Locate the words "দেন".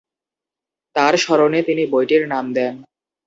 2.53-2.73